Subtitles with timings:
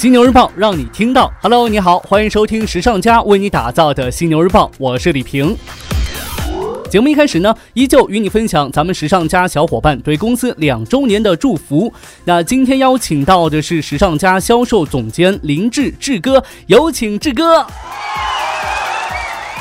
[0.00, 1.30] 犀牛日报让你听到。
[1.42, 5.54] Hello，你好，欢迎收听时尚家为你打造的犀牛日报，我是李平。
[6.90, 11.92] 节目一开始呢，依旧与你分享咱们时尚家小伙伴对公司两周年的祝福。
[12.24, 17.66] 那今天邀请到的是时尚家销售总监林志志哥，有请志哥。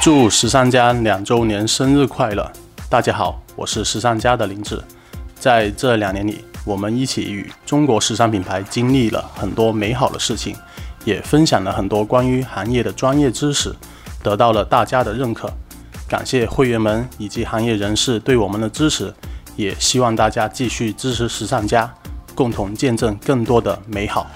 [0.02, 2.50] 祝时尚家两周年生日快乐！
[2.90, 4.82] 大家好，我是时尚家的林志。
[5.38, 10.56] 在这两年里，我们一起与中国时尚品牌经历了很多美好的事情，
[11.06, 13.74] 也分享了很多关于行业的专业知识，
[14.22, 15.52] 得到了大家的认可。
[16.08, 19.14] 感谢会员们以及行业人士对我们的支持，
[19.56, 21.92] 也希望大家继续支持时尚家，
[22.36, 24.28] 共同见证更多的美好。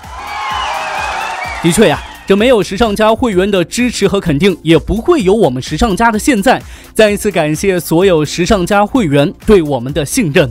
[1.61, 6.61] 的确呀，这没有时尚家会员的支持和肯定，也不会有我们时尚家的现在。
[6.93, 10.49] 再一次感谢所有时尚家会员对我们的信任。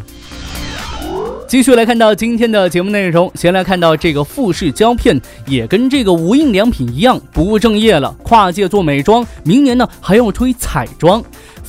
[1.53, 11.23] 继续来看到今天的节目内容，先来看到这个富士胶片也跟这个无印良品一样不务正业了，跨界做美妆，明年呢还要推彩妆。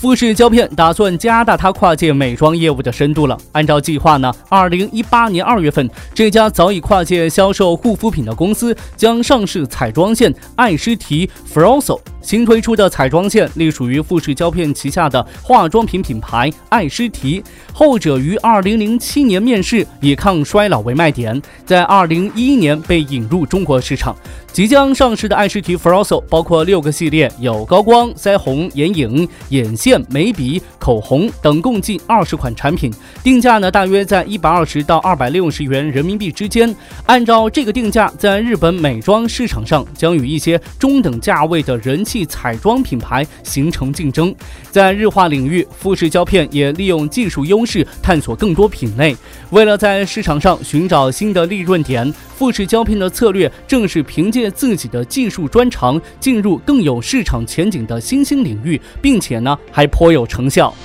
[0.04, 3.38] 富士胶片打算加大它跨界美妆业务的深度了。
[3.54, 12.02] 按照计划呢，二零一八年二月份，这家早已跨界销售护肤品的公司将上市彩妆线爱诗缇 Froso。
[12.22, 17.44] 新推出的彩妆线隶属于富士胶片旗下的化妆品品牌爱诗缇，
[17.74, 24.14] 后者于二零零七年面世，以抗衰老为卖点，在二零一一年被引入中国市场。
[24.54, 36.73] 即将上市的爱诗缇 Froso 包括六个系列，有高光、腮红、眼影、眼线、眉笔、口红等，共计二十款产品，定价呢大约在一百二十到二百六十元人民币之间。
[37.05, 44.33] 按照这个定价，在日本美妆市场上将与一些中等价位的人气彩妆品牌形成竞争。
[44.72, 49.16] 在日化领域，富士胶片也利用技术优势探索更多品类。
[49.52, 52.11] 为了在市场上寻找新的利润点，
[52.44, 60.75] 富士胶片的策略正是凭借自己的技术专长，进入更有市场前景的新兴领域，并且呢还颇有成效。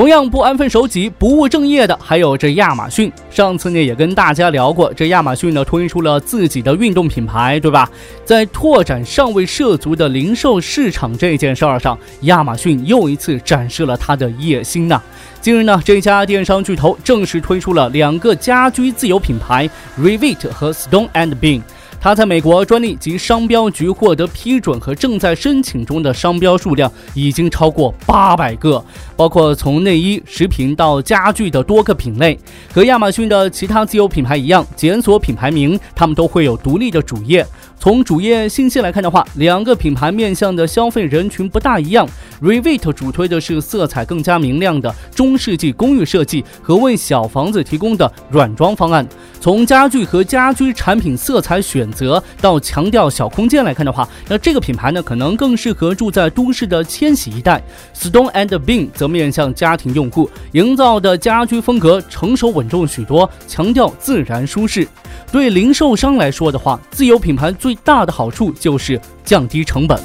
[0.00, 3.12] 同样不安分守己、不务正业的，还有这亚马逊。
[3.30, 7.86] 上次呢也跟大家聊过，这亚马逊呢推出了自己的运动品牌，对吧？
[8.24, 15.02] 在拓展尚未涉足的零售市场这件事儿上，亚马逊又一次展示了它的野心呐。
[15.42, 19.68] 近日呢，这家电商巨头正式推出了两个家居自有品牌
[20.00, 21.60] Revit 和 Stone and Bean。
[22.00, 28.82] 它在美国专利及商标局获得批准和正在申请中的商标数量已经超过八百个，
[29.14, 32.38] 包括从内衣、食品到家具的多个品类。
[32.72, 37.46] 和亚马逊的其他自有品牌一样，检索品牌名，它们都会有独立的主页。
[37.78, 42.06] 从主页信息来看的话，两个品牌面向的消费人群不大一样。
[42.42, 49.06] Revit 主推的是色彩更加明亮的中世纪公寓设计和为小房子提供的软装方案。
[49.40, 57.62] 从家具和家居产品色彩选则到强调小空间来看的话，那这个品牌呢，可能更适合住在都市的千禧一代。
[57.94, 64.86] Stone and Bean 则面向家庭用户，营造的家居风格成熟稳重许多，强调自然舒适。
[65.32, 70.00] 对零售商来说的话，自有品牌最大的好处就是降低成本。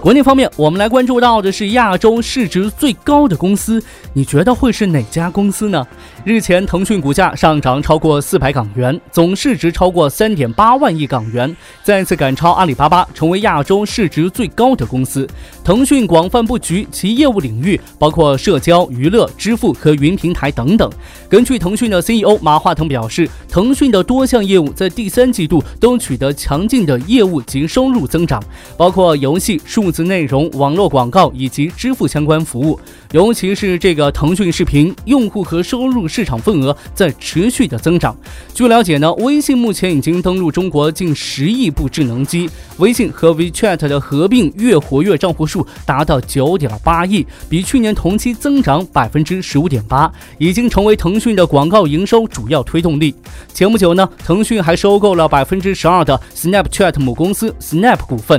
[0.00, 3.82] 国内方面，我们来关注到的是亚洲市值最高的公司，
[4.12, 5.84] 你觉得会是哪家公司呢？
[6.24, 15.26] 日前，腾讯股价上涨超过四百港元，总市值超过三点八万亿港元，再次赶超阿里巴巴，成为亚洲市值最高的公司。
[15.64, 20.88] 腾讯广泛布局其业务领域，包括社交、娱乐、支付和云平台等等。
[21.28, 28.40] 根据腾讯的 CEO 马化腾表示，腾讯的多项业务在第三季度都取得强劲的业务及收入增长，
[28.76, 29.87] 包括游戏、数。
[29.88, 32.78] 数字内容、网络广告以及支付相关服务，
[33.12, 38.14] 尤其是这个腾讯视频用户和收入市场份额在持续的增长。
[38.52, 53.14] 据了解呢，微信目前已经登陆中国近十亿部智能机，微信和 WeChat 的合并月活跃账户数达到九点八亿，比去年同期增长百分之十五点八，已经成为腾讯的广告营收主要推动力。
[53.54, 58.38] 前不久呢，腾讯还收购了百分之十二的 Snapchat 母公司 Snap 股份。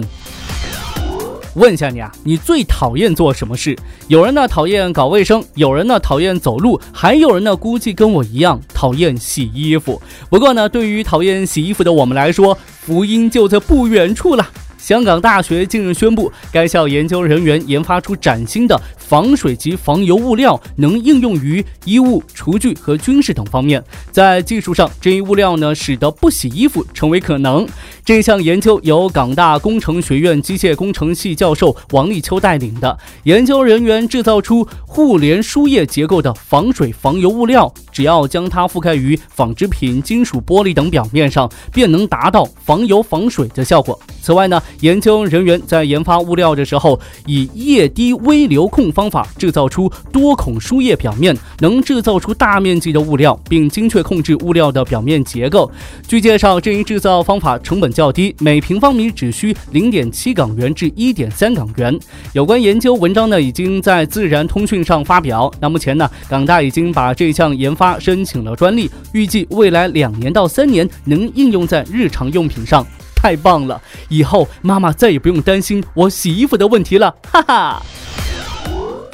[1.55, 3.75] 问一下你啊，你最讨厌做什么事？
[4.07, 10.01] 有人呢讨厌搞卫生，有人呢讨厌走路，还有人呢估计跟我一样讨厌洗衣服。
[10.29, 14.47] 不过呢，对于讨厌洗衣服的我们来说，福音就在不远处了。
[14.77, 18.79] 香港大学近日宣布，该校研究人员研发出崭新的
[19.09, 23.83] 防水及防油物料能应用于衣物、厨具和军事等方面。
[24.11, 27.67] 在技术上，这一物料呢，使得不洗衣服成为可能。
[28.05, 43.99] 这项研究由港大工程学院机械工程系教授王立秋带领的研究人员制造出互联输液结构的防水防油物料，只要将它覆盖于纺织品、金属、玻璃等表面上，便能达到防油防水的效果。
[44.21, 55.71] 此外呢，研究人员在研发物料的时候，以液滴微流控方法制造出多孔输液表面，能制造出大面积的物料，并精确控制物料的表面结构。
[56.05, 61.97] 据介绍，这一制造方法成本较低，每平方米只需零点七港元至一点三港元。
[62.33, 65.49] 有关研究文章呢，已经在《自然通讯》上发表。
[65.61, 72.85] 那目前呢，港大已经把这项研发申请了专利，预计未来两年到三年能应用在日常用品上。
[73.15, 73.81] 太棒了！
[74.07, 77.81] 以后妈妈再也不用担心我洗衣服的问题了，哈哈。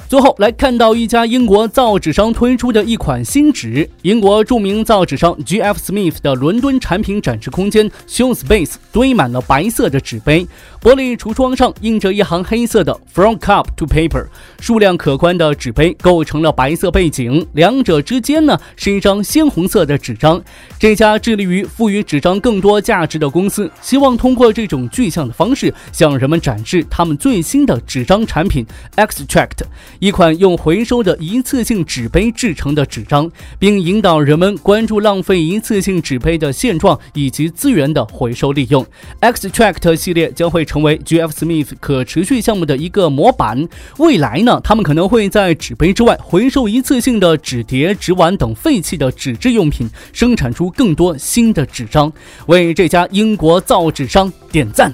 [0.07, 3.89] 最后来看到一家英国造纸商推出的一款新纸。
[4.03, 5.79] 英国著名造纸商 G.F.
[5.79, 10.47] Smith 的伦敦产品展示空间 Show Space 堆满了白色的纸杯，
[10.79, 14.27] 玻璃橱窗上印着一行黑色的 From Cup to Paper，
[14.59, 20.39] 数量可观的纸杯构成了白色背景，两者之间呢是一张鲜红色的纸张。
[20.77, 28.63] 这家致力于赋予纸张更多价值的公司，希望通过这种具象的方式向人们展示他们最新的纸张产品
[28.97, 29.65] Extract。
[29.99, 38.85] 一款用回收的一次性纸杯制成的纸张，并引导人们关注浪费一次性纸杯的现状以及资源的回收利用。
[39.21, 41.31] Extract 系列将会成为 G.F.
[41.31, 43.67] Smith 可持续项目的一个模板。
[43.97, 52.11] 未来呢，他们可能会在纸杯之外回收一次性的纸碟、纸碗等废弃的纸质用品，生产出更多新的纸张。
[52.47, 54.93] 为这家英国造纸商点赞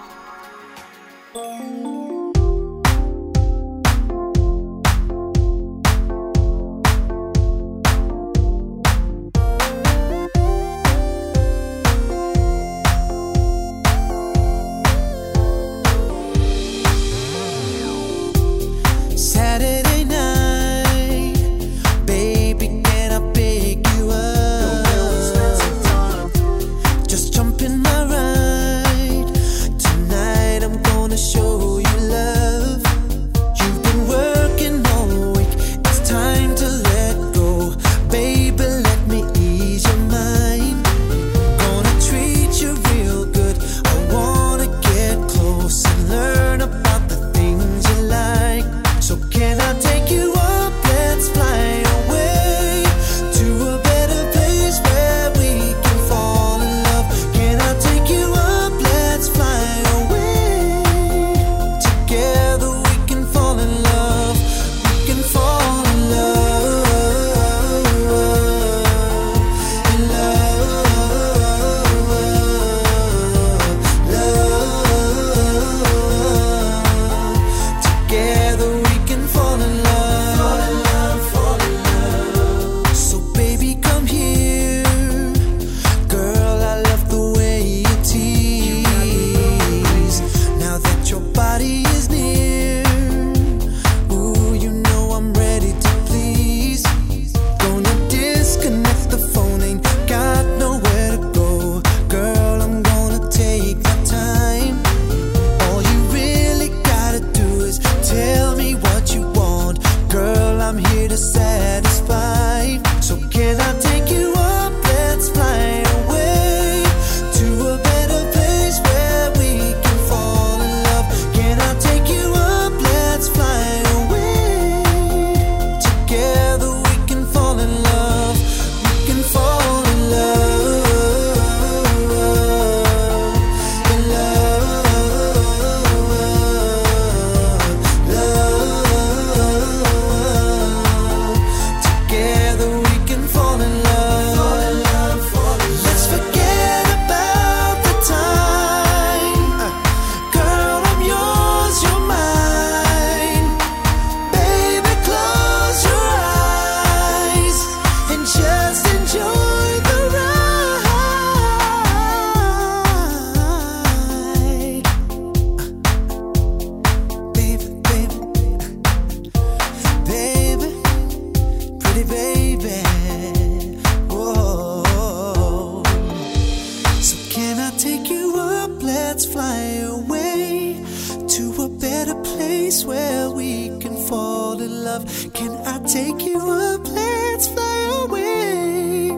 [184.71, 185.05] love.
[185.33, 186.87] Can I take you up?
[186.87, 189.09] Let's fly away.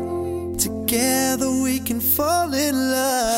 [0.58, 3.33] Together we can fall in love.